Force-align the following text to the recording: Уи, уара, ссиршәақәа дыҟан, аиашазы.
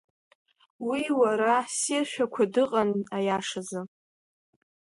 Уи, 0.87 1.01
уара, 1.19 1.55
ссиршәақәа 1.73 2.43
дыҟан, 2.53 2.91
аиашазы. 3.15 3.81